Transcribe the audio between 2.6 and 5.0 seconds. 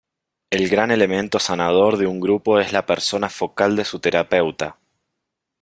la persona focal de su terapeuta.